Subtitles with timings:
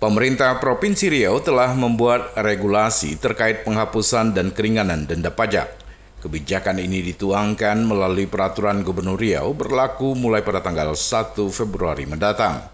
[0.00, 5.76] Pemerintah Provinsi Riau telah membuat regulasi terkait penghapusan dan keringanan denda pajak.
[6.24, 12.64] Kebijakan ini dituangkan melalui peraturan Gubernur Riau berlaku mulai pada tanggal 1 Februari mendatang.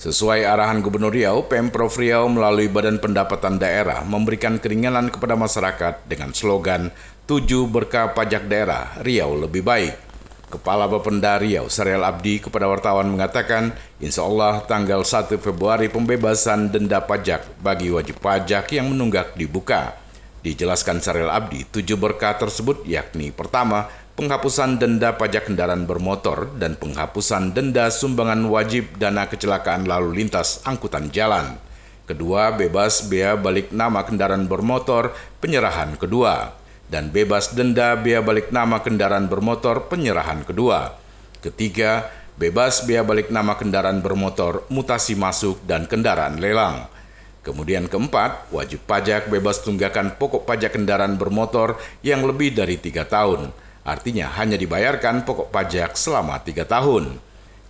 [0.00, 6.32] Sesuai arahan Gubernur Riau, Pemprov Riau melalui Badan Pendapatan Daerah memberikan keringanan kepada masyarakat dengan
[6.32, 6.88] slogan
[7.28, 10.11] 7 berkah pajak daerah Riau lebih baik.
[10.52, 13.72] Kepala Bapenda Riau, Serial Abdi, kepada wartawan mengatakan,
[14.04, 19.96] insya Allah tanggal 1 Februari pembebasan denda pajak bagi wajib pajak yang menunggak dibuka.
[20.44, 27.56] Dijelaskan Serial Abdi, tujuh berkah tersebut yakni pertama, penghapusan denda pajak kendaraan bermotor dan penghapusan
[27.56, 31.56] denda sumbangan wajib dana kecelakaan lalu lintas angkutan jalan.
[32.04, 36.60] Kedua, bebas bea balik nama kendaraan bermotor, penyerahan kedua
[36.92, 40.92] dan bebas denda bea balik nama kendaraan bermotor penyerahan kedua.
[41.40, 46.92] Ketiga, bebas bea balik nama kendaraan bermotor mutasi masuk dan kendaraan lelang.
[47.40, 53.50] Kemudian keempat, wajib pajak bebas tunggakan pokok pajak kendaraan bermotor yang lebih dari tiga tahun.
[53.82, 57.18] Artinya hanya dibayarkan pokok pajak selama tiga tahun.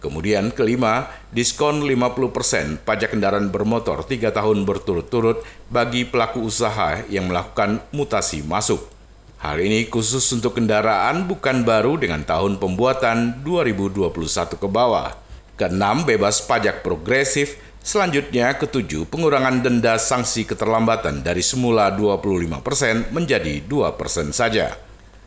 [0.03, 7.81] Kemudian kelima, diskon 50% pajak kendaraan bermotor tiga tahun berturut-turut bagi pelaku usaha yang melakukan
[7.95, 9.02] mutasi masuk.
[9.43, 14.15] Hal ini khusus untuk kendaraan bukan baru dengan tahun pembuatan 2021
[14.55, 15.19] ke bawah.
[15.59, 17.59] Keenam, bebas pajak progresif.
[17.83, 24.79] Selanjutnya, ketujuh, pengurangan denda sanksi keterlambatan dari semula 25% menjadi 2% saja.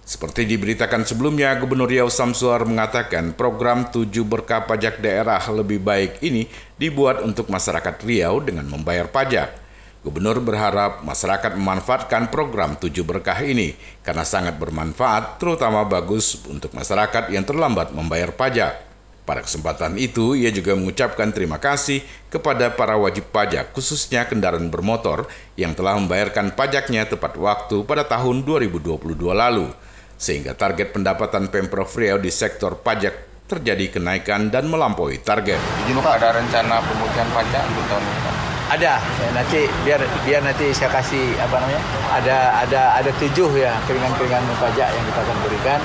[0.07, 6.47] Seperti diberitakan sebelumnya, Gubernur Riau Samsuar mengatakan program tujuh berkah pajak daerah lebih baik ini
[6.79, 9.64] dibuat untuk masyarakat Riau dengan membayar pajak.
[10.05, 13.73] Gubernur berharap masyarakat memanfaatkan program tujuh berkah ini
[14.05, 18.85] karena sangat bermanfaat, terutama bagus untuk masyarakat yang terlambat membayar pajak.
[19.25, 25.25] Pada kesempatan itu, ia juga mengucapkan terima kasih kepada para wajib pajak, khususnya kendaraan bermotor,
[25.57, 29.01] yang telah membayarkan pajaknya tepat waktu pada tahun 2022
[29.33, 29.73] lalu,
[30.21, 35.57] sehingga target pendapatan Pemprov Riau di sektor pajak terjadi kenaikan dan melampaui target.
[35.57, 38.34] Jadi Pak ada rencana pemutihan pajak untuk tahun ini?
[38.65, 38.97] Ada
[39.37, 44.89] nanti biar biar nanti saya kasih apa namanya ada ada ada tujuh ya keringan-keringan pajak
[44.89, 45.79] yang kita akan berikan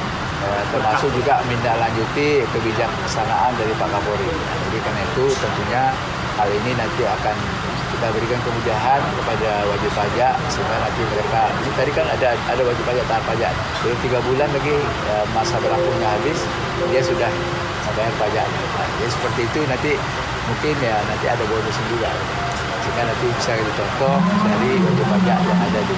[0.48, 4.32] eh, termasuk juga minta lanjuti kebijaksanaan dari Pak Kapolri.
[4.32, 5.82] Jadi karena itu tentunya
[6.40, 7.36] hal ini nanti akan
[7.92, 11.40] kita berikan kemudahan kepada wajib pajak sehingga nanti mereka
[11.76, 13.52] tadi kan ada ada wajib pajak tahap pajak
[13.84, 14.76] belum tiga bulan lagi
[15.12, 16.38] eh, masa berlakunya habis
[16.88, 17.28] dia sudah
[17.92, 18.60] membayar pajaknya.
[18.78, 19.92] Nah, jadi seperti itu nanti
[20.48, 22.08] mungkin ya nanti ada bonus juga
[22.90, 25.94] sehingga nanti bisa dicontoh dari wajib pajak yang ada di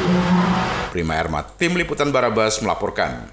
[0.93, 3.25] Prima Ermat, Tim Liputan Barabas melaporkan.